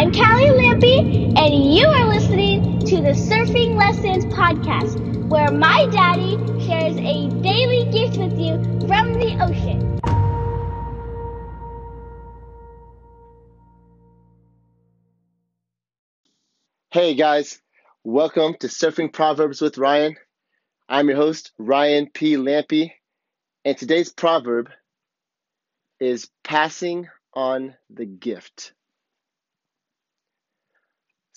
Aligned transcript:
I'm 0.00 0.12
Callie 0.12 0.46
Lampy, 0.46 1.34
and 1.36 1.74
you 1.74 1.86
are 1.86 2.08
listening 2.08 2.78
to 2.86 3.02
the 3.02 3.10
Surfing 3.10 3.76
Lessons 3.76 4.24
Podcast, 4.32 5.28
where 5.28 5.52
my 5.52 5.88
daddy 5.92 6.38
shares 6.64 6.96
a 6.96 7.28
daily 7.42 7.84
gift 7.92 8.16
with 8.16 8.38
you 8.40 8.54
from 8.88 9.12
the 9.12 9.36
ocean. 9.44 10.00
Hey 16.90 17.12
guys, 17.12 17.60
welcome 18.02 18.54
to 18.60 18.68
Surfing 18.68 19.12
Proverbs 19.12 19.60
with 19.60 19.76
Ryan. 19.76 20.16
I'm 20.88 21.08
your 21.08 21.18
host, 21.18 21.52
Ryan 21.58 22.08
P. 22.08 22.38
Lampy, 22.38 22.92
and 23.66 23.76
today's 23.76 24.10
proverb 24.10 24.70
is 26.00 26.30
passing 26.42 27.06
on 27.34 27.74
the 27.90 28.06
gift. 28.06 28.72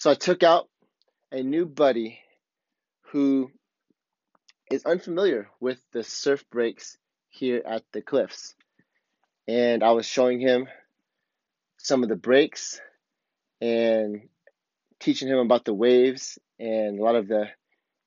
So 0.04 0.12
I 0.12 0.16
took 0.16 0.44
out 0.44 0.68
a 1.32 1.42
new 1.42 1.66
buddy 1.66 2.20
who 3.14 3.50
is 4.70 4.84
unfamiliar 4.84 5.48
with 5.62 5.80
the 5.94 6.04
surf 6.04 6.44
breaks 6.52 6.98
here 7.30 7.62
at 7.66 7.84
the 7.94 8.02
cliffs. 8.02 8.54
And 9.48 9.82
I 9.82 9.92
was 9.92 10.06
showing 10.06 10.42
him 10.42 10.68
some 11.78 12.04
of 12.04 12.10
the 12.10 12.18
breaks 12.18 12.82
and 13.62 14.28
teaching 15.00 15.30
him 15.30 15.38
about 15.38 15.64
the 15.64 15.74
waves 15.74 16.38
and 16.60 17.00
a 17.00 17.02
lot 17.02 17.16
of 17.16 17.30
the 17.30 17.48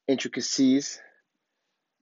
intricacies 0.07 1.01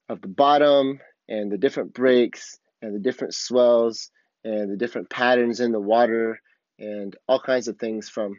of 0.08 0.20
the 0.20 0.26
bottom 0.26 0.98
and 1.28 1.52
the 1.52 1.58
different 1.58 1.94
breaks 1.94 2.58
and 2.82 2.96
the 2.96 2.98
different 2.98 3.32
swells 3.32 4.10
and 4.42 4.72
the 4.72 4.76
different 4.76 5.08
patterns 5.08 5.60
in 5.60 5.70
the 5.70 5.78
water 5.78 6.40
and 6.80 7.14
all 7.28 7.38
kinds 7.38 7.68
of 7.68 7.78
things 7.78 8.08
from 8.08 8.34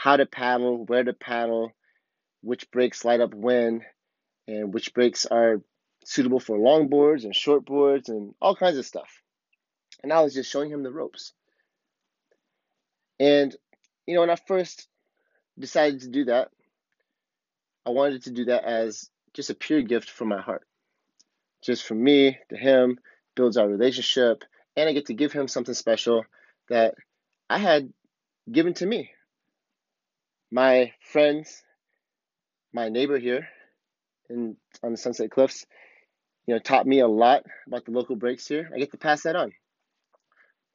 how 0.00 0.16
to 0.16 0.24
paddle, 0.24 0.86
where 0.86 1.04
to 1.04 1.12
paddle, 1.12 1.74
which 2.40 2.70
breaks 2.70 3.04
light 3.04 3.20
up 3.20 3.34
when, 3.34 3.82
and 4.48 4.72
which 4.72 4.94
breaks 4.94 5.26
are 5.26 5.60
suitable 6.06 6.40
for 6.40 6.56
long 6.56 6.88
boards 6.88 7.24
and 7.24 7.36
short 7.36 7.66
boards 7.66 8.08
and 8.08 8.34
all 8.40 8.56
kinds 8.56 8.78
of 8.78 8.86
stuff. 8.86 9.20
And 10.02 10.10
I 10.10 10.22
was 10.22 10.32
just 10.32 10.50
showing 10.50 10.70
him 10.70 10.82
the 10.82 10.90
ropes. 10.90 11.34
And, 13.18 13.54
you 14.06 14.14
know, 14.14 14.22
when 14.22 14.30
I 14.30 14.36
first 14.36 14.88
decided 15.58 16.00
to 16.00 16.08
do 16.08 16.24
that, 16.24 16.48
I 17.84 17.90
wanted 17.90 18.22
to 18.22 18.30
do 18.30 18.46
that 18.46 18.64
as 18.64 19.10
just 19.34 19.50
a 19.50 19.54
pure 19.54 19.82
gift 19.82 20.08
from 20.08 20.28
my 20.28 20.40
heart. 20.40 20.66
Just 21.60 21.84
from 21.84 22.02
me 22.02 22.38
to 22.48 22.56
him, 22.56 22.98
builds 23.34 23.58
our 23.58 23.68
relationship, 23.68 24.44
and 24.78 24.88
I 24.88 24.94
get 24.94 25.06
to 25.06 25.14
give 25.14 25.34
him 25.34 25.46
something 25.46 25.74
special 25.74 26.24
that 26.70 26.94
I 27.50 27.58
had 27.58 27.92
given 28.50 28.72
to 28.74 28.86
me. 28.86 29.10
My 30.50 30.92
friends, 31.00 31.62
my 32.72 32.88
neighbor 32.88 33.18
here 33.18 33.48
in 34.28 34.56
on 34.82 34.92
the 34.92 34.96
Sunset 34.96 35.30
Cliffs, 35.30 35.64
you 36.46 36.54
know, 36.54 36.58
taught 36.58 36.86
me 36.86 37.00
a 37.00 37.08
lot 37.08 37.44
about 37.66 37.84
the 37.84 37.92
local 37.92 38.16
breaks 38.16 38.48
here. 38.48 38.68
I 38.74 38.78
get 38.78 38.90
to 38.90 38.98
pass 38.98 39.22
that 39.22 39.36
on. 39.36 39.52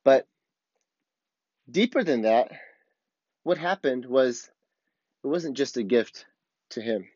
But 0.04 0.28
deeper 1.70 2.04
than 2.04 2.22
that, 2.22 2.52
what 3.44 3.58
happened 3.58 4.06
was 4.06 4.50
it 5.24 5.28
wasn't 5.28 5.58
just 5.58 5.78
a 5.78 5.84
gift 5.84 6.26
to 6.72 6.82
him. 6.82 7.08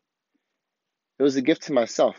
It 1.17 1.23
was 1.23 1.35
a 1.35 1.41
gift 1.41 1.63
to 1.63 1.73
myself. 1.73 2.15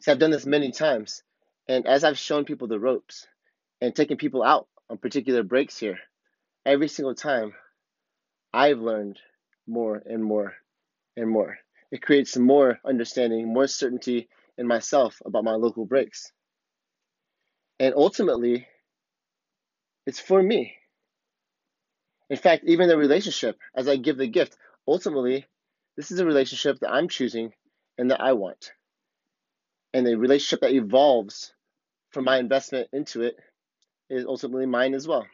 See, 0.00 0.10
I've 0.10 0.18
done 0.18 0.30
this 0.30 0.46
many 0.46 0.72
times. 0.72 1.22
And 1.68 1.86
as 1.86 2.04
I've 2.04 2.18
shown 2.18 2.44
people 2.44 2.68
the 2.68 2.80
ropes 2.80 3.26
and 3.80 3.94
taken 3.94 4.16
people 4.16 4.42
out 4.42 4.66
on 4.88 4.98
particular 4.98 5.42
breaks 5.42 5.78
here, 5.78 5.98
every 6.66 6.88
single 6.88 7.14
time 7.14 7.54
I've 8.52 8.80
learned 8.80 9.18
more 9.66 10.02
and 10.04 10.24
more 10.24 10.54
and 11.16 11.28
more. 11.28 11.58
It 11.90 12.02
creates 12.02 12.36
more 12.36 12.78
understanding, 12.84 13.52
more 13.52 13.66
certainty 13.66 14.28
in 14.58 14.66
myself 14.66 15.20
about 15.24 15.44
my 15.44 15.54
local 15.54 15.86
breaks. 15.86 16.32
And 17.78 17.94
ultimately, 17.94 18.66
it's 20.06 20.20
for 20.20 20.42
me. 20.42 20.74
In 22.28 22.36
fact, 22.36 22.64
even 22.66 22.88
the 22.88 22.96
relationship, 22.96 23.58
as 23.74 23.88
I 23.88 23.96
give 23.96 24.16
the 24.16 24.26
gift, 24.26 24.56
ultimately, 24.86 25.46
this 25.96 26.10
is 26.10 26.20
a 26.20 26.26
relationship 26.26 26.78
that 26.80 26.92
I'm 26.92 27.08
choosing 27.08 27.52
and 27.98 28.10
that 28.10 28.20
I 28.20 28.32
want. 28.34 28.72
And 29.92 30.06
the 30.06 30.16
relationship 30.16 30.60
that 30.60 30.72
evolves 30.72 31.52
from 32.10 32.24
my 32.24 32.38
investment 32.38 32.88
into 32.92 33.22
it 33.22 33.36
is 34.08 34.26
ultimately 34.26 34.66
mine 34.66 34.94
as 34.94 35.08
well. 35.08 35.26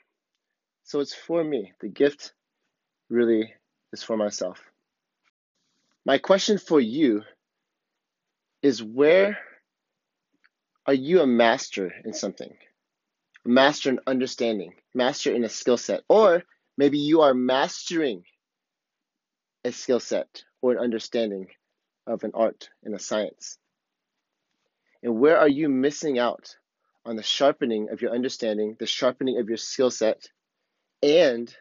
So 0.85 1.01
it's 1.01 1.15
for 1.15 1.43
me. 1.43 1.73
The 1.81 1.89
gift 1.89 2.33
really 3.09 3.53
is 3.93 4.03
for 4.03 4.17
myself. 4.17 4.61
My 6.05 6.19
question 6.19 6.59
for 6.59 6.81
you 6.81 7.23
is 8.63 8.83
where 8.83 9.39
are 10.87 10.95
you 10.95 11.21
a 11.21 11.27
master 11.27 11.93
in 12.05 12.13
something? 12.13 12.57
A 13.45 13.49
master 13.49 13.91
in 13.91 14.01
understanding, 14.07 14.75
master 14.95 15.35
in 15.35 15.45
a 15.45 15.49
skill 15.49 15.77
set, 15.77 16.03
or 16.09 16.43
maybe 16.79 16.99
you 16.99 17.23
are 17.23 17.35
mastering 17.35 18.23
a 19.65 19.73
skill 19.73 20.01
set 20.01 20.45
or 20.63 20.73
an 20.73 20.79
understanding 20.79 21.49
of 22.07 22.23
an 22.23 22.31
art 22.35 22.71
and 22.85 22.95
a 22.95 22.99
science. 22.99 23.59
And 25.03 25.19
where 25.19 25.39
are 25.39 25.49
you 25.49 25.69
missing 25.69 26.19
out 26.19 26.57
on 27.05 27.17
the 27.17 27.23
sharpening 27.23 27.89
of 27.91 28.01
your 28.01 28.13
understanding, 28.13 28.77
the 28.79 28.87
sharpening 28.87 29.39
of 29.39 29.49
your 29.49 29.59
skill 29.59 29.91
set, 29.91 30.29
and 31.03 31.55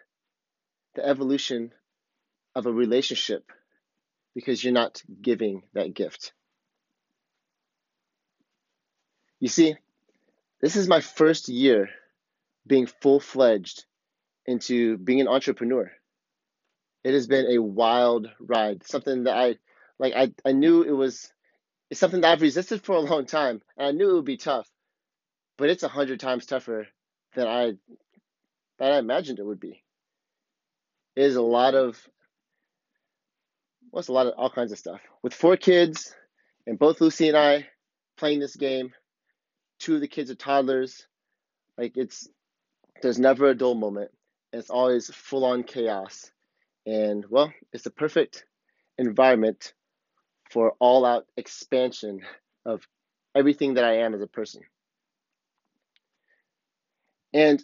the 0.95 1.05
evolution 1.05 1.71
of 2.55 2.65
a 2.65 2.71
relationship 2.71 3.51
because 4.33 4.63
you're 4.63 4.73
not 4.73 5.01
giving 5.21 5.63
that 5.73 5.93
gift? 5.93 6.33
You 9.39 9.47
see, 9.49 9.75
this 10.61 10.75
is 10.75 10.87
my 10.87 11.01
first 11.01 11.49
year 11.49 11.89
being 12.65 12.87
full 12.87 13.19
fledged 13.19 13.85
into 14.45 14.97
being 14.97 15.21
an 15.21 15.27
entrepreneur. 15.27 15.91
It 17.03 17.13
has 17.13 17.27
been 17.27 17.51
a 17.51 17.61
wild 17.61 18.29
ride, 18.39 18.85
something 18.87 19.25
that 19.25 19.37
I 19.37 19.57
like 19.99 20.13
I, 20.15 20.31
I 20.43 20.53
knew 20.53 20.81
it 20.81 20.91
was 20.91 21.31
it's 21.89 21.99
something 21.99 22.21
that 22.21 22.31
I've 22.31 22.41
resisted 22.41 22.83
for 22.83 22.95
a 22.95 22.99
long 22.99 23.25
time 23.25 23.61
and 23.77 23.87
I 23.87 23.91
knew 23.91 24.11
it 24.11 24.15
would 24.15 24.25
be 24.25 24.37
tough, 24.37 24.67
but 25.57 25.69
it's 25.69 25.83
a 25.83 25.87
hundred 25.87 26.19
times 26.19 26.47
tougher 26.47 26.87
than 27.35 27.47
I 27.47 27.73
than 28.79 28.91
I 28.91 28.97
imagined 28.97 29.39
it 29.39 29.45
would 29.45 29.59
be. 29.59 29.84
Is 31.15 31.35
a 31.35 31.41
lot 31.41 31.75
of 31.75 31.97
what's 33.91 34.09
well, 34.09 34.15
a 34.15 34.25
lot 34.25 34.33
of 34.33 34.37
all 34.37 34.49
kinds 34.49 34.73
of 34.73 34.77
stuff. 34.77 34.99
With 35.23 35.33
four 35.33 35.55
kids 35.55 36.13
and 36.67 36.77
both 36.77 36.99
Lucy 36.99 37.29
and 37.29 37.37
I 37.37 37.67
playing 38.17 38.39
this 38.39 38.57
game, 38.57 38.93
two 39.79 39.95
of 39.95 40.01
the 40.01 40.07
kids 40.07 40.29
are 40.29 40.35
toddlers. 40.35 41.07
Like 41.77 41.95
it's 41.95 42.27
there's 43.01 43.19
never 43.19 43.47
a 43.47 43.55
dull 43.55 43.75
moment. 43.75 44.11
It's 44.51 44.69
always 44.69 45.07
full 45.07 45.45
on 45.45 45.63
chaos. 45.63 46.31
And 46.85 47.25
well, 47.29 47.53
it's 47.71 47.83
the 47.83 47.89
perfect 47.89 48.45
environment 48.97 49.73
for 50.51 50.73
all 50.79 51.05
out 51.05 51.25
expansion 51.37 52.21
of 52.65 52.85
everything 53.33 53.75
that 53.75 53.83
I 53.83 53.99
am 53.99 54.13
as 54.13 54.21
a 54.21 54.27
person. 54.27 54.61
And 57.33 57.63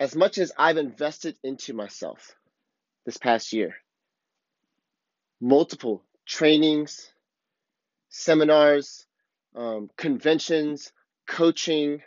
as 0.00 0.14
much 0.16 0.38
as 0.38 0.52
I've 0.58 0.76
invested 0.76 1.36
into 1.42 1.74
myself 1.74 2.34
this 3.06 3.16
past 3.16 3.52
year, 3.52 3.76
multiple 5.40 6.02
trainings, 6.26 7.12
seminars, 8.10 9.06
um, 9.54 9.88
conventions, 9.96 10.92
coaching, 11.26 12.02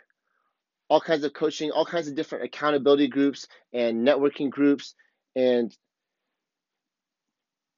all 0.88 1.00
kinds 1.00 1.24
of 1.24 1.32
coaching, 1.32 1.70
all 1.70 1.86
kinds 1.86 2.06
of 2.06 2.14
different 2.14 2.44
accountability 2.44 3.08
groups 3.08 3.48
and 3.72 4.06
networking 4.06 4.50
groups, 4.50 4.94
and 5.34 5.74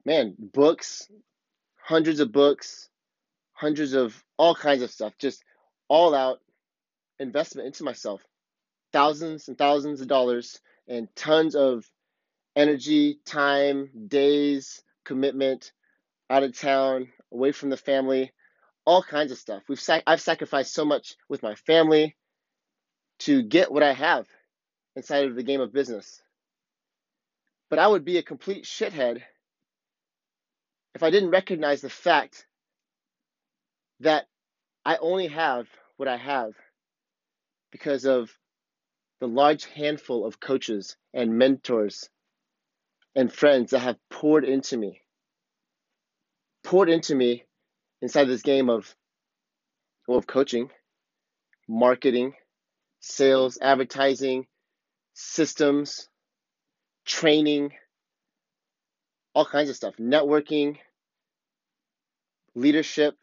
man, 0.04 0.34
books, 0.38 1.08
hundreds 1.80 2.20
of 2.20 2.32
books, 2.32 2.88
hundreds 3.52 3.92
of 3.92 4.22
all 4.36 4.54
kinds 4.54 4.82
of 4.82 4.90
stuff, 4.90 5.12
just 5.18 5.44
all 5.88 6.14
out 6.14 6.40
investment 7.20 7.66
into 7.66 7.84
myself. 7.84 8.20
Thousands 8.92 9.48
and 9.48 9.56
thousands 9.56 10.00
of 10.00 10.08
dollars 10.08 10.60
and 10.88 11.08
tons 11.14 11.54
of 11.54 11.88
energy, 12.56 13.20
time, 13.24 13.90
days, 14.08 14.82
commitment, 15.04 15.72
out 16.30 16.42
of 16.42 16.58
town, 16.58 17.08
away 17.32 17.52
from 17.52 17.70
the 17.70 17.76
family, 17.76 18.32
all 18.86 19.02
kinds 19.02 19.32
of 19.32 19.38
stuff. 19.38 19.62
We've 19.68 19.80
sac- 19.80 20.04
I've 20.06 20.20
sacrificed 20.20 20.74
so 20.74 20.84
much 20.84 21.16
with 21.28 21.42
my 21.42 21.54
family 21.54 22.16
to 23.20 23.42
get 23.42 23.72
what 23.72 23.82
I 23.82 23.92
have 23.92 24.26
inside 24.96 25.26
of 25.26 25.36
the 25.36 25.42
game 25.42 25.60
of 25.60 25.72
business. 25.72 26.22
But 27.70 27.78
I 27.78 27.86
would 27.88 28.04
be 28.04 28.18
a 28.18 28.22
complete 28.22 28.64
shithead 28.64 29.22
if 30.94 31.02
I 31.02 31.10
didn't 31.10 31.30
recognize 31.30 31.80
the 31.80 31.90
fact 31.90 32.46
that 34.00 34.26
I 34.84 34.96
only 34.98 35.28
have 35.28 35.68
what 35.96 36.08
I 36.08 36.16
have 36.16 36.54
because 37.72 38.04
of 38.04 38.30
the 39.20 39.28
large 39.28 39.64
handful 39.66 40.26
of 40.26 40.40
coaches 40.40 40.96
and 41.14 41.38
mentors 41.38 42.10
and 43.14 43.32
friends 43.32 43.70
that 43.70 43.80
have 43.80 43.96
poured 44.10 44.44
into 44.44 44.76
me. 44.76 45.02
Poured 46.64 46.88
into 46.88 47.14
me 47.14 47.44
inside 48.00 48.24
this 48.24 48.42
game 48.42 48.70
of 48.70 48.94
well, 50.06 50.18
of 50.18 50.26
coaching, 50.26 50.70
marketing, 51.68 52.34
sales, 53.00 53.58
advertising, 53.60 54.46
systems, 55.14 56.08
training, 57.04 57.72
all 59.34 59.46
kinds 59.46 59.70
of 59.70 59.76
stuff, 59.76 59.94
networking, 59.96 60.78
leadership. 62.54 63.16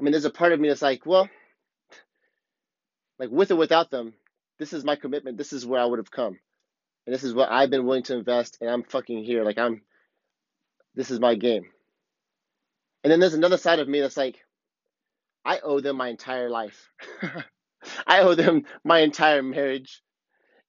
I 0.00 0.04
mean, 0.04 0.12
there's 0.12 0.24
a 0.24 0.30
part 0.30 0.52
of 0.52 0.60
me 0.60 0.68
that's 0.68 0.82
like, 0.82 1.06
well, 1.06 1.28
like 3.18 3.30
with 3.30 3.52
or 3.52 3.56
without 3.56 3.90
them, 3.90 4.14
this 4.58 4.72
is 4.72 4.84
my 4.84 4.96
commitment. 4.96 5.38
This 5.38 5.52
is 5.52 5.64
where 5.64 5.80
I 5.80 5.84
would 5.84 5.98
have 5.98 6.10
come. 6.10 6.38
And 7.06 7.14
this 7.14 7.24
is 7.24 7.34
what 7.34 7.50
I've 7.50 7.70
been 7.70 7.86
willing 7.86 8.02
to 8.04 8.16
invest. 8.16 8.58
And 8.60 8.70
I'm 8.70 8.82
fucking 8.82 9.24
here. 9.24 9.44
Like, 9.44 9.58
I'm, 9.58 9.82
this 10.94 11.10
is 11.10 11.20
my 11.20 11.34
game. 11.34 11.64
And 13.02 13.10
then 13.10 13.20
there's 13.20 13.34
another 13.34 13.58
side 13.58 13.80
of 13.80 13.88
me 13.88 14.00
that's 14.00 14.16
like, 14.16 14.38
I 15.44 15.60
owe 15.60 15.80
them 15.80 15.96
my 15.96 16.08
entire 16.08 16.48
life. 16.48 16.88
I 18.06 18.20
owe 18.20 18.34
them 18.34 18.64
my 18.82 19.00
entire 19.00 19.42
marriage 19.42 20.00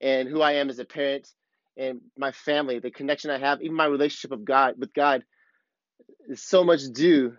and 0.01 0.27
who 0.27 0.41
I 0.41 0.53
am 0.53 0.69
as 0.69 0.79
a 0.79 0.85
parent 0.85 1.29
and 1.77 2.01
my 2.17 2.31
family, 2.31 2.79
the 2.79 2.91
connection 2.91 3.31
I 3.31 3.37
have, 3.37 3.61
even 3.61 3.75
my 3.75 3.85
relationship 3.85 4.31
of 4.31 4.45
God 4.45 4.75
with 4.77 4.93
God 4.93 5.23
is 6.27 6.41
so 6.41 6.63
much 6.63 6.81
due 6.93 7.35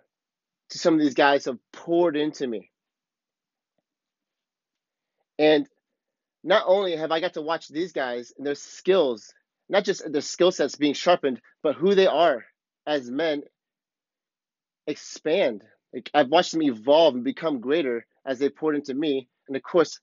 to 0.70 0.78
some 0.78 0.94
of 0.94 1.00
these 1.00 1.14
guys 1.14 1.44
who 1.44 1.52
have 1.52 1.60
poured 1.72 2.16
into 2.16 2.46
me. 2.46 2.70
And 5.38 5.68
not 6.46 6.62
only 6.66 6.94
have 6.94 7.10
I 7.10 7.18
got 7.18 7.34
to 7.34 7.42
watch 7.42 7.66
these 7.66 7.92
guys 7.92 8.32
and 8.38 8.46
their 8.46 8.54
skills, 8.54 9.34
not 9.68 9.84
just 9.84 10.10
their 10.10 10.20
skill 10.20 10.52
sets 10.52 10.76
being 10.76 10.94
sharpened, 10.94 11.40
but 11.60 11.74
who 11.74 11.96
they 11.96 12.06
are 12.06 12.44
as 12.86 13.10
men 13.10 13.42
expand. 14.86 15.64
Like, 15.92 16.08
I've 16.14 16.28
watched 16.28 16.52
them 16.52 16.62
evolve 16.62 17.16
and 17.16 17.24
become 17.24 17.60
greater 17.60 18.06
as 18.24 18.38
they 18.38 18.48
poured 18.48 18.76
into 18.76 18.94
me. 18.94 19.28
And 19.48 19.56
of 19.56 19.62
course, 19.64 19.98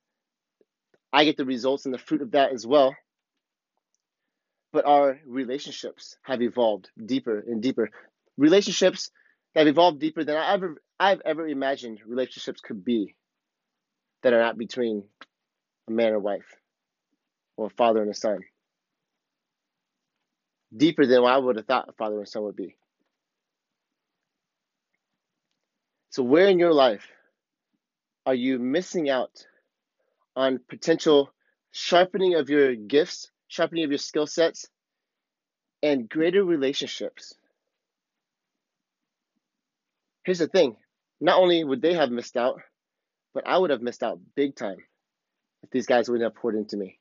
I 1.13 1.23
get 1.23 1.37
the 1.37 1.45
results 1.45 1.85
and 1.85 1.93
the 1.93 1.97
fruit 1.97 2.21
of 2.21 2.31
that 2.31 2.51
as 2.51 2.67
well. 2.67 2.93
But 4.73 4.85
our 4.85 5.21
relationships 5.25 6.17
have 6.23 6.41
evolved 6.41 6.89
deeper 7.05 7.39
and 7.39 7.63
deeper. 7.63 7.89
Relationships 8.37 9.11
have 9.55 9.67
evolved 9.67 10.01
deeper 10.01 10.25
than 10.25 10.35
I 10.35 10.53
ever 10.53 10.75
I've 10.99 11.21
ever 11.23 11.47
imagined 11.47 12.01
relationships 12.05 12.59
could 12.59 12.83
be 12.83 13.15
that 14.23 14.33
are 14.33 14.41
not 14.41 14.57
between 14.57 15.03
a 15.87 15.91
man 15.91 16.13
and 16.13 16.23
wife 16.23 16.55
or 17.57 17.67
a 17.67 17.69
father 17.71 18.01
and 18.01 18.11
a 18.11 18.13
son. 18.13 18.39
Deeper 20.75 21.05
than 21.05 21.21
what 21.21 21.33
I 21.33 21.37
would 21.37 21.57
have 21.57 21.65
thought 21.65 21.89
a 21.89 21.93
father 21.93 22.17
and 22.17 22.27
son 22.27 22.43
would 22.43 22.55
be. 22.55 22.75
So, 26.09 26.23
where 26.23 26.47
in 26.47 26.59
your 26.59 26.73
life 26.73 27.07
are 28.25 28.35
you 28.35 28.59
missing 28.59 29.09
out 29.09 29.45
on 30.35 30.59
potential 30.67 31.31
sharpening 31.71 32.35
of 32.35 32.49
your 32.49 32.75
gifts, 32.75 33.29
sharpening 33.47 33.83
of 33.83 33.91
your 33.91 33.99
skill 33.99 34.27
sets, 34.27 34.67
and 35.81 36.09
greater 36.09 36.43
relationships? 36.43 37.33
Here's 40.23 40.39
the 40.39 40.47
thing 40.47 40.77
not 41.19 41.39
only 41.39 41.63
would 41.63 41.81
they 41.81 41.93
have 41.93 42.11
missed 42.11 42.37
out, 42.37 42.61
but 43.33 43.47
I 43.47 43.57
would 43.57 43.69
have 43.69 43.81
missed 43.81 44.03
out 44.03 44.19
big 44.35 44.55
time 44.55 44.77
if 45.63 45.69
these 45.71 45.87
guys 45.87 46.09
wouldn't 46.09 46.25
have 46.25 46.39
poured 46.39 46.55
into 46.55 46.77
me. 46.77 46.99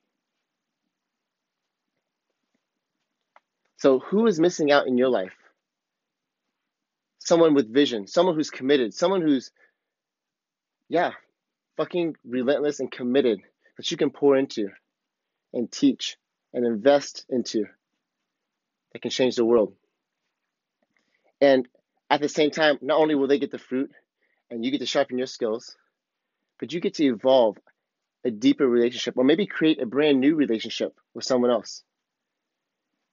So, 3.78 3.98
who 3.98 4.26
is 4.26 4.38
missing 4.38 4.70
out 4.70 4.86
in 4.86 4.96
your 4.96 5.08
life? 5.08 5.34
Someone 7.18 7.54
with 7.54 7.72
vision, 7.72 8.06
someone 8.06 8.36
who's 8.36 8.50
committed, 8.50 8.94
someone 8.94 9.22
who's, 9.22 9.50
yeah, 10.88 11.12
fucking 11.76 12.16
relentless 12.24 12.80
and 12.80 12.90
committed 12.90 13.40
that 13.76 13.90
you 13.90 13.96
can 13.96 14.10
pour 14.10 14.36
into 14.36 14.68
and 15.52 15.70
teach 15.70 16.16
and 16.52 16.64
invest 16.66 17.26
into 17.28 17.64
that 18.92 19.02
can 19.02 19.10
change 19.10 19.36
the 19.36 19.44
world. 19.44 19.74
And 21.40 21.66
at 22.08 22.20
the 22.20 22.28
same 22.28 22.50
time, 22.50 22.78
not 22.82 22.98
only 22.98 23.14
will 23.14 23.26
they 23.26 23.38
get 23.38 23.50
the 23.50 23.58
fruit 23.58 23.90
and 24.50 24.64
you 24.64 24.70
get 24.70 24.78
to 24.78 24.86
sharpen 24.86 25.18
your 25.18 25.26
skills, 25.26 25.76
but 26.60 26.72
you 26.72 26.80
get 26.80 26.94
to 26.94 27.04
evolve 27.04 27.58
a 28.24 28.30
deeper 28.30 28.66
relationship 28.68 29.16
or 29.16 29.24
maybe 29.24 29.46
create 29.46 29.80
a 29.80 29.86
brand 29.86 30.20
new 30.20 30.34
relationship 30.34 30.94
with 31.14 31.24
someone 31.24 31.50
else. 31.50 31.82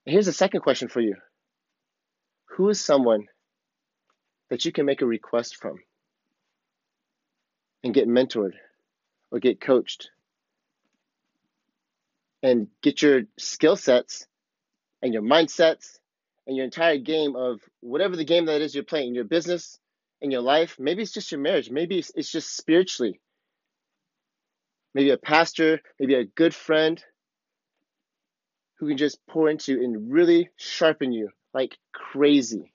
Here's 0.06 0.28
a 0.28 0.34
second 0.34 0.62
question 0.62 0.88
for 0.88 1.02
you 1.02 1.16
Who 2.58 2.70
is 2.70 2.80
someone 2.80 3.28
that 4.50 4.66
you 4.66 4.72
can 4.72 4.86
make 4.86 5.02
a 5.02 5.06
request 5.06 5.56
from 5.58 5.78
and 7.84 7.94
get 7.94 8.08
mentored 8.08 8.54
or 9.32 9.40
get 9.40 9.62
coached 9.62 10.10
and 12.42 12.68
get 12.82 13.02
your 13.02 13.24
skill 13.38 13.76
sets 13.76 14.28
and 15.02 15.14
your 15.14 15.24
mindsets 15.24 16.00
and 16.48 16.56
your 16.56 16.66
entire 16.66 16.98
game 16.98 17.36
of 17.36 17.62
whatever 17.82 18.16
the 18.16 18.26
game 18.26 18.46
that 18.46 18.62
is 18.62 18.74
you're 18.74 18.84
playing, 18.84 19.10
in 19.10 19.16
your 19.16 19.24
business, 19.24 19.80
in 20.22 20.32
your 20.32 20.42
life. 20.42 20.78
Maybe 20.80 21.02
it's 21.04 21.12
just 21.14 21.32
your 21.32 21.42
marriage. 21.42 21.70
Maybe 21.70 22.00
it's, 22.00 22.12
it's 22.16 22.32
just 22.32 22.56
spiritually 22.56 23.20
maybe 24.94 25.12
a 25.12 25.18
pastor, 25.18 25.80
maybe 26.00 26.16
a 26.16 26.26
good 26.26 26.54
friend 26.54 27.04
who 28.80 28.88
can 28.88 28.98
just 28.98 29.20
pour 29.28 29.50
into 29.50 29.74
you 29.74 29.84
and 29.84 30.12
really 30.12 30.50
sharpen 30.58 31.12
you 31.12 31.30
like 31.54 31.78
crazy. 31.94 32.74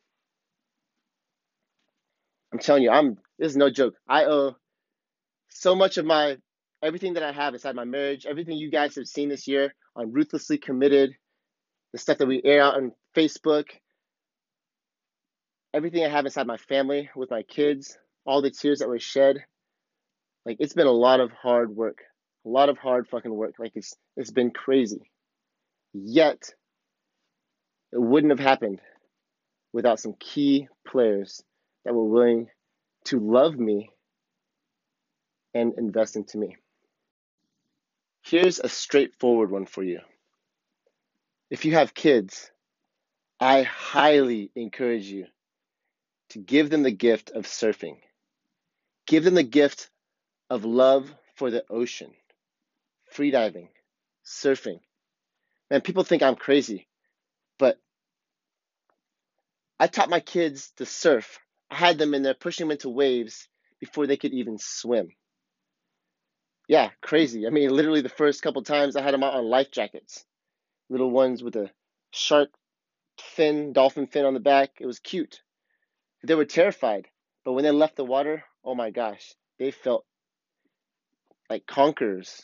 I'm 2.53 2.59
telling 2.59 2.83
you, 2.83 2.91
I'm 2.91 3.19
this 3.39 3.51
is 3.51 3.57
no 3.57 3.71
joke. 3.71 3.95
I 4.09 4.27
owe 4.27 4.57
so 5.49 5.75
much 5.75 5.99
of 5.99 6.05
my 6.05 6.37
everything 6.83 7.15
that 7.15 7.23
I 7.23 7.33
have 7.33 7.55
inside 7.55 7.75
my 7.75 7.85
marriage, 7.85 8.27
everything 8.27 8.57
you 8.57 8.71
guys 8.71 8.95
have 8.97 9.07
seen 9.07 9.29
this 9.29 9.49
year 9.49 9.75
on 9.97 10.13
Ruthlessly 10.13 10.59
Committed, 10.59 11.15
the 11.93 11.99
stuff 11.99 12.19
that 12.19 12.27
we 12.27 12.43
air 12.45 12.63
out 12.63 12.77
on 12.77 12.93
Facebook, 13.17 13.65
everything 15.73 16.05
I 16.05 16.09
have 16.09 16.27
inside 16.27 16.47
my 16.47 16.57
family 16.57 17.11
with 17.17 17.31
my 17.31 17.43
kids, 17.43 17.97
all 18.27 18.43
the 18.43 18.51
tears 18.51 18.81
that 18.81 18.89
were 18.89 18.99
shed. 18.99 19.45
Like 20.45 20.59
it's 20.61 20.75
been 20.75 20.87
a 20.87 20.93
lot 20.93 21.21
of 21.21 21.33
hard 21.33 21.75
work, 21.75 22.03
a 22.45 22.49
lot 22.49 22.69
of 22.69 22.79
hard 22.79 23.09
fucking 23.09 23.35
work. 23.35 23.55
Like 23.59 23.73
it's 23.75 23.95
it's 24.17 24.31
been 24.31 24.51
crazy. 24.51 25.11
Yet 25.93 26.55
it 27.93 28.01
wouldn't 28.01 28.33
have 28.33 28.47
happened 28.47 28.81
without 29.73 30.01
some 30.01 30.15
key 30.19 30.69
players 30.87 31.43
that 31.85 31.95
were 31.95 32.05
willing 32.05 32.49
to 33.05 33.19
love 33.19 33.57
me 33.57 33.91
and 35.55 35.75
invest 35.79 36.17
into 36.17 36.39
me. 36.39 36.57
Here's 38.23 38.59
a 38.59 38.69
straightforward 38.69 39.51
one 39.51 39.67
for 39.67 39.83
you. 39.83 40.01
If 41.51 41.65
you 41.65 41.75
have 41.75 41.95
kids, 41.95 42.51
I 43.39 43.63
highly 43.63 44.51
encourage 44.57 45.05
you 45.05 45.27
to 46.31 46.39
give 46.39 46.71
them 46.71 46.83
the 46.83 46.91
gift 46.91 47.31
of 47.31 47.45
surfing. 47.45 47.99
Give 49.07 49.23
them 49.23 49.35
the 49.35 49.43
gift 49.43 49.91
of 50.51 50.65
love 50.65 51.13
for 51.35 51.51
the 51.51 51.65
ocean, 51.71 52.13
freediving, 53.15 53.69
surfing. 54.25 54.81
Man, 55.71 55.81
people 55.81 56.05
think 56.05 56.23
I'm 56.23 56.37
crazy, 56.37 56.87
but 57.59 57.79
I 59.81 59.87
taught 59.87 60.11
my 60.11 60.21
kids 60.21 60.73
to 60.77 60.87
surf. 60.87 61.39
I 61.71 61.77
had 61.77 61.99
them 61.99 62.15
in 62.15 62.23
there 62.23 62.35
pushing 62.35 62.67
them 62.67 62.73
into 62.73 62.89
waves 62.89 63.49
before 63.81 64.07
they 64.07 64.17
could 64.17 64.33
even 64.33 64.59
swim. 64.59 65.09
Yeah, 66.69 66.91
crazy. 67.03 67.47
I 67.47 67.51
mean, 67.51 67.71
literally 67.71 68.01
the 68.01 68.09
first 68.09 68.43
couple 68.43 68.63
times 68.63 68.97
I 68.97 69.03
had 69.03 69.13
them 69.13 69.23
out 69.23 69.35
on 69.35 69.45
life 69.45 69.71
jackets, 69.71 70.25
little 70.89 71.11
ones 71.11 71.43
with 71.43 71.57
a 71.57 71.71
shark 72.11 72.51
fin, 73.21 73.73
dolphin 73.73 74.07
fin 74.07 74.25
on 74.25 74.35
the 74.35 74.41
back. 74.41 74.79
It 74.81 74.87
was 74.87 74.99
cute. 74.99 75.43
They 76.23 76.35
were 76.35 76.47
terrified, 76.47 77.09
but 77.45 77.53
when 77.53 77.65
they 77.65 77.71
left 77.71 77.97
the 77.97 78.05
water, 78.05 78.45
oh 78.65 78.75
my 78.75 78.91
gosh, 78.91 79.35
they 79.59 79.71
felt 79.71 80.07
like 81.55 81.67
conquerors. 81.67 82.43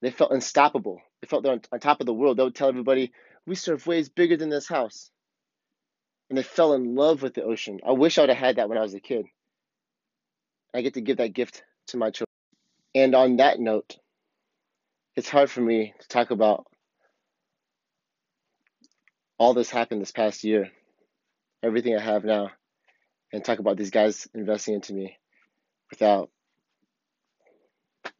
They 0.00 0.12
felt 0.12 0.30
unstoppable. 0.30 1.00
They 1.20 1.26
felt 1.26 1.42
they're 1.42 1.52
on, 1.52 1.62
on 1.72 1.80
top 1.80 1.98
of 1.98 2.06
the 2.06 2.14
world. 2.14 2.36
They 2.36 2.44
would 2.44 2.54
tell 2.54 2.68
everybody, 2.68 3.12
we 3.44 3.56
surf 3.56 3.86
waves 3.88 4.08
bigger 4.08 4.36
than 4.36 4.50
this 4.50 4.68
house. 4.68 5.10
And 6.28 6.38
they 6.38 6.44
fell 6.44 6.74
in 6.74 6.94
love 6.94 7.22
with 7.22 7.34
the 7.34 7.42
ocean. 7.42 7.80
I 7.84 7.90
wish 7.90 8.16
I 8.16 8.22
would 8.22 8.30
have 8.30 8.38
had 8.38 8.56
that 8.56 8.68
when 8.68 8.78
I 8.78 8.82
was 8.82 8.94
a 8.94 9.00
kid. 9.00 9.26
I 10.72 10.82
get 10.82 10.94
to 10.94 11.00
give 11.00 11.16
that 11.16 11.34
gift 11.34 11.64
to 11.88 11.96
my 11.96 12.10
children. 12.10 12.28
And 12.94 13.16
on 13.16 13.36
that 13.38 13.58
note, 13.58 13.96
it's 15.16 15.28
hard 15.28 15.50
for 15.50 15.60
me 15.60 15.92
to 15.98 16.08
talk 16.08 16.30
about 16.30 16.66
all 19.38 19.54
this 19.54 19.70
happened 19.70 20.00
this 20.00 20.12
past 20.12 20.44
year, 20.44 20.70
everything 21.64 21.96
I 21.96 22.00
have 22.00 22.24
now, 22.24 22.50
and 23.32 23.44
talk 23.44 23.58
about 23.58 23.76
these 23.76 23.90
guys 23.90 24.28
investing 24.34 24.74
into 24.74 24.94
me 24.94 25.18
without 25.90 26.30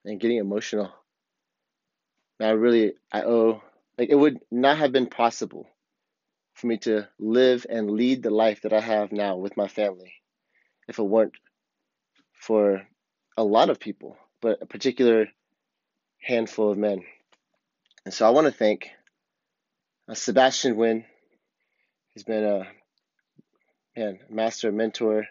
and 0.04 0.20
getting 0.20 0.38
emotional. 0.38 0.90
I 2.40 2.50
really 2.50 2.94
I 3.12 3.22
owe 3.22 3.62
like 3.96 4.10
it 4.10 4.16
would 4.16 4.40
not 4.50 4.78
have 4.78 4.92
been 4.92 5.06
possible 5.06 5.68
for 6.54 6.66
me 6.66 6.78
to 6.78 7.08
live 7.18 7.66
and 7.68 7.90
lead 7.90 8.22
the 8.22 8.30
life 8.30 8.62
that 8.62 8.72
I 8.72 8.80
have 8.80 9.12
now 9.12 9.36
with 9.36 9.56
my 9.56 9.68
family 9.68 10.12
if 10.88 10.98
it 10.98 11.02
weren't 11.02 11.34
for 12.32 12.86
a 13.36 13.44
lot 13.44 13.70
of 13.70 13.80
people, 13.80 14.16
but 14.40 14.62
a 14.62 14.66
particular 14.66 15.28
handful 16.20 16.70
of 16.70 16.78
men. 16.78 17.02
And 18.04 18.12
so 18.12 18.26
I 18.26 18.30
want 18.30 18.46
to 18.46 18.52
thank 18.52 18.90
uh, 20.08 20.14
Sebastian 20.14 20.76
Wynn. 20.76 21.04
He's 22.12 22.24
been 22.24 22.44
a 22.44 22.66
man, 23.96 24.18
master, 24.28 24.70
mentor, 24.70 25.26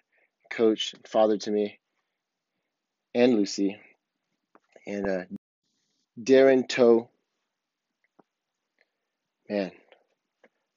coach, 0.52 0.96
father 1.08 1.38
to 1.38 1.52
me, 1.52 1.80
and 3.14 3.36
Lucy, 3.36 3.78
and 4.86 5.08
uh, 5.08 5.24
Darren 6.22 6.68
Toe. 6.68 7.10
Man, 9.50 9.72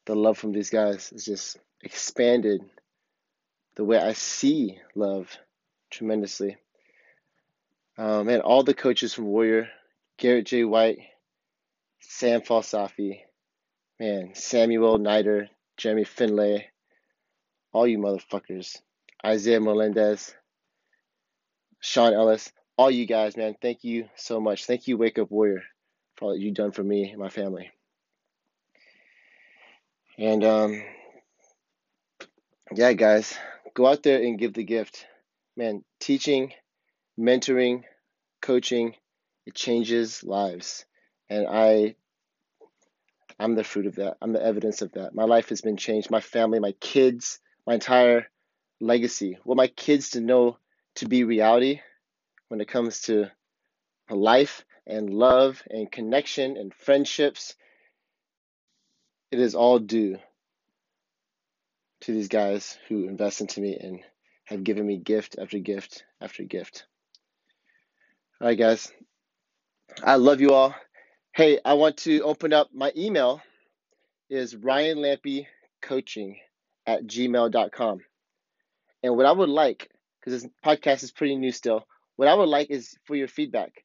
the 0.07 0.15
love 0.15 0.39
from 0.39 0.53
these 0.53 0.71
guys 0.71 1.13
is 1.13 1.25
just 1.25 1.59
expanded 1.83 2.63
the 3.77 3.85
way 3.85 3.99
I 3.99 4.13
see 4.13 4.79
love 4.95 5.37
tremendously. 5.91 6.57
Um, 7.99 8.29
and 8.29 8.43
all 8.43 8.63
the 8.63 8.75
coaches 8.75 9.15
from 9.15 9.27
Warrior, 9.27 9.69
Garrett 10.19 10.47
J. 10.47 10.65
White, 10.65 10.99
Sam 12.01 12.41
Falsafi, 12.41 13.21
man, 13.99 14.35
Samuel 14.35 14.99
Nider, 14.99 15.49
Jeremy 15.77 16.05
Finlay, 16.05 16.69
all 17.73 17.87
you 17.87 17.99
motherfuckers, 17.99 18.77
Isaiah 19.25 19.61
Melendez, 19.61 20.35
Sean 21.81 22.13
Ellis, 22.15 22.53
all 22.77 22.91
you 22.91 23.07
guys, 23.07 23.37
man, 23.37 23.57
thank 23.61 23.85
you 23.85 24.09
so 24.17 24.41
much. 24.41 24.67
Thank 24.67 24.87
you, 24.87 24.97
Wake 24.97 25.19
Up 25.19 25.31
Warrior, 25.31 25.63
for 26.17 26.27
all 26.27 26.31
that 26.33 26.41
you've 26.41 26.55
done 26.55 26.73
for 26.73 26.83
me 26.83 27.11
and 27.11 27.19
my 27.19 27.29
family. 27.29 27.71
And 30.19 30.45
um, 30.45 30.83
yeah, 32.75 32.93
guys, 32.93 33.37
go 33.75 33.87
out 33.87 34.03
there 34.03 34.23
and 34.23 34.39
give 34.39 34.55
the 34.55 34.65
gift. 34.65 35.07
Man, 35.57 35.85
teaching, 36.01 36.53
mentoring, 37.19 37.85
coaching, 38.43 38.95
it 39.47 39.55
changes 39.55 40.23
lives. 40.23 40.85
And 41.31 41.47
I 41.49 41.97
I'm 43.39 43.55
the 43.55 43.65
fruit 43.65 43.87
of 43.87 43.97
that. 43.97 44.17
I'm 44.23 44.33
the 44.33 44.45
evidence 44.45 44.81
of 44.83 44.93
that. 44.93 45.15
My 45.15 45.25
life 45.25 45.51
has 45.51 45.61
been 45.61 45.77
changed. 45.77 46.11
My 46.11 46.21
family, 46.21 46.59
my 46.59 46.73
kids, 46.81 47.39
my 47.67 47.75
entire 47.75 48.27
legacy. 48.81 49.39
What 49.45 49.57
my 49.57 49.67
kids 49.67 50.11
to 50.11 50.21
know 50.21 50.59
to 50.97 51.07
be 51.07 51.25
reality 51.25 51.81
when 52.49 52.61
it 52.61 52.69
comes 52.69 53.03
to 53.03 53.31
life 54.11 54.65
and 54.87 55.11
love 55.13 55.63
and 55.69 55.91
connection 55.91 56.57
and 56.57 56.73
friendships. 56.73 57.55
It 59.31 59.41
is 59.41 59.55
all 59.55 59.79
due 59.79 60.19
to 62.03 62.13
these 62.13 62.29
guys 62.29 62.79
who 62.89 63.09
invest 63.09 63.41
into 63.41 63.61
me 63.61 63.77
and 63.81 64.01
have 64.45 64.63
given 64.63 64.87
me 64.87 64.97
gift 64.97 65.37
after 65.41 65.59
gift 65.59 66.05
after 66.21 66.45
gift. 66.45 66.85
All 68.41 68.49
right, 68.49 68.59
guys. 68.59 68.93
I 70.05 70.17
love 70.17 70.41
you 70.41 70.53
all. 70.53 70.75
Hey, 71.35 71.59
I 71.65 71.75
want 71.75 71.99
to 71.99 72.21
open 72.21 72.53
up 72.53 72.69
my 72.73 72.93
email 72.97 73.41
is 74.29 74.55
Ryan 74.57 74.99
Lampe 74.99 75.47
coaching 75.83 76.39
at 76.87 77.07
gmail.com. 77.07 78.01
And 79.03 79.17
what 79.17 79.27
I 79.27 79.33
would 79.33 79.49
like, 79.49 79.91
because 80.21 80.43
this 80.43 80.51
podcast 80.65 81.03
is 81.03 81.13
pretty 81.13 81.37
new 81.37 81.53
still, 81.53 81.87
what 82.17 82.29
I 82.29 82.35
would 82.35 82.49
like 82.49 82.71
is 82.71 82.97
for 83.05 83.15
your 83.15 83.29
feedback. 83.29 83.85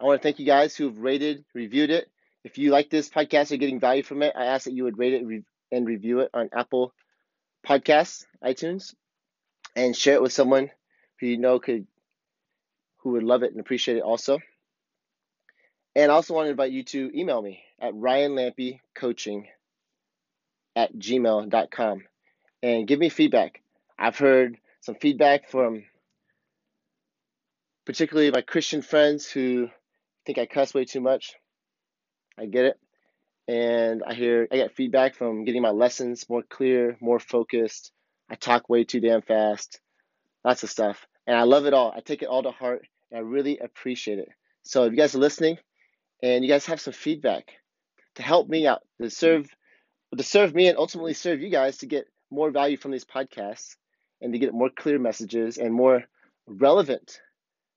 I 0.00 0.04
want 0.04 0.20
to 0.20 0.22
thank 0.22 0.38
you 0.38 0.46
guys 0.46 0.76
who've 0.76 0.98
rated, 0.98 1.44
reviewed 1.54 1.90
it. 1.90 2.10
If 2.44 2.58
you 2.58 2.70
like 2.70 2.90
this 2.90 3.08
podcast 3.08 3.52
or 3.52 3.56
getting 3.56 3.80
value 3.80 4.02
from 4.02 4.22
it, 4.22 4.34
I 4.36 4.46
ask 4.46 4.64
that 4.64 4.74
you 4.74 4.84
would 4.84 4.98
rate 4.98 5.14
it 5.14 5.44
and 5.72 5.86
review 5.86 6.20
it 6.20 6.30
on 6.34 6.50
Apple 6.52 6.92
Podcasts, 7.66 8.24
iTunes, 8.44 8.94
and 9.74 9.96
share 9.96 10.14
it 10.14 10.22
with 10.22 10.32
someone 10.32 10.70
who 11.18 11.26
you 11.26 11.38
know 11.38 11.58
could 11.58 11.86
who 12.98 13.10
would 13.12 13.22
love 13.22 13.42
it 13.42 13.52
and 13.52 13.60
appreciate 13.60 13.96
it 13.96 14.02
also. 14.02 14.38
And 15.94 16.12
I 16.12 16.14
also 16.14 16.34
want 16.34 16.46
to 16.46 16.50
invite 16.50 16.72
you 16.72 16.84
to 16.84 17.10
email 17.18 17.40
me 17.40 17.62
at 17.80 17.94
ryanlampecoaching 17.94 19.46
at 20.76 20.94
gmail.com 20.94 22.02
and 22.62 22.86
give 22.86 22.98
me 22.98 23.08
feedback. 23.08 23.62
I've 23.98 24.18
heard 24.18 24.58
some 24.80 24.96
feedback 24.96 25.48
from 25.48 25.84
particularly 27.86 28.30
my 28.30 28.42
Christian 28.42 28.82
friends 28.82 29.30
who 29.30 29.70
think 30.26 30.38
I 30.38 30.46
cuss 30.46 30.74
way 30.74 30.84
too 30.84 31.00
much. 31.00 31.34
I 32.38 32.46
get 32.46 32.66
it. 32.66 32.80
And 33.48 34.02
I 34.04 34.14
hear 34.14 34.48
I 34.50 34.56
get 34.56 34.74
feedback 34.74 35.14
from 35.14 35.44
getting 35.44 35.62
my 35.62 35.70
lessons 35.70 36.28
more 36.28 36.42
clear, 36.42 36.96
more 37.00 37.20
focused. 37.20 37.92
I 38.28 38.34
talk 38.34 38.68
way 38.68 38.84
too 38.84 39.00
damn 39.00 39.22
fast. 39.22 39.80
Lots 40.44 40.64
of 40.64 40.70
stuff. 40.70 41.06
And 41.26 41.36
I 41.36 41.44
love 41.44 41.64
it 41.66 41.74
all. 41.74 41.92
I 41.96 42.00
take 42.00 42.22
it 42.22 42.28
all 42.28 42.42
to 42.42 42.50
heart 42.50 42.86
and 43.10 43.18
I 43.18 43.22
really 43.22 43.58
appreciate 43.58 44.18
it. 44.18 44.28
So 44.64 44.84
if 44.84 44.90
you 44.90 44.98
guys 44.98 45.14
are 45.14 45.18
listening, 45.18 45.58
and 46.22 46.44
you 46.44 46.50
guys 46.50 46.66
have 46.66 46.80
some 46.80 46.92
feedback 46.92 47.52
to 48.14 48.22
help 48.22 48.48
me 48.48 48.66
out 48.66 48.82
to 49.00 49.10
serve 49.10 49.48
to 50.16 50.22
serve 50.22 50.54
me 50.54 50.68
and 50.68 50.78
ultimately 50.78 51.12
serve 51.12 51.40
you 51.40 51.50
guys 51.50 51.78
to 51.78 51.86
get 51.86 52.06
more 52.30 52.50
value 52.50 52.76
from 52.76 52.90
these 52.90 53.04
podcasts 53.04 53.76
and 54.20 54.32
to 54.32 54.38
get 54.38 54.54
more 54.54 54.70
clear 54.70 54.98
messages 54.98 55.58
and 55.58 55.74
more 55.74 56.04
relevant 56.46 57.20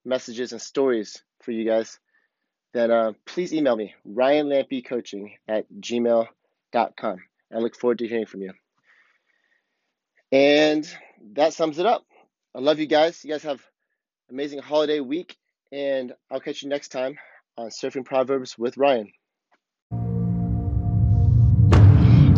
messages 0.06 0.51
and 0.51 0.62
stories 0.62 1.22
for 1.41 1.51
you 1.51 1.65
guys, 1.65 2.00
then 2.74 2.91
uh, 2.91 3.13
please 3.25 3.53
email 3.53 3.75
me, 3.75 3.96
ryanlampecoaching 4.08 5.32
at 5.48 5.65
gmail.com. 5.79 7.18
I 7.53 7.58
look 7.58 7.75
forward 7.75 8.00
to 8.00 8.08
hearing 8.08 8.25
from 8.25 8.41
you. 8.41 8.53
And 10.32 10.88
that 11.34 11.53
sums 11.53 11.79
it 11.79 11.86
up. 11.86 12.06
I 12.53 12.60
love 12.60 12.79
you 12.79 12.86
guys. 12.86 13.24
You 13.24 13.32
guys 13.32 13.44
have 13.44 13.62
amazing 14.29 14.60
holiday 14.60 15.00
week, 15.00 15.36
and 15.72 16.13
I'll 16.29 16.39
catch 16.39 16.62
you 16.62 16.70
next 16.70 16.89
time 16.89 17.18
on 17.58 17.70
Surfing 17.70 18.06
Proverbs 18.06 18.58
with 18.58 18.77
Ryan. 18.77 19.12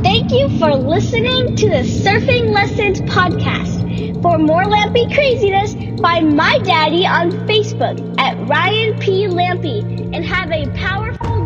Thank 0.03 0.31
you 0.31 0.49
for 0.59 0.75
listening 0.75 1.55
to 1.57 1.69
the 1.69 1.83
Surfing 1.83 2.51
Lessons 2.51 3.01
podcast. 3.01 3.80
For 4.21 4.37
more 4.37 4.63
Lampy 4.63 5.13
craziness, 5.13 5.73
find 6.01 6.35
my 6.35 6.57
daddy 6.59 7.05
on 7.05 7.31
Facebook 7.47 7.97
at 8.19 8.37
Ryan 8.47 8.99
P. 8.99 9.27
Lampy 9.27 9.81
and 10.15 10.25
have 10.25 10.51
a 10.51 10.67
powerful 10.71 11.40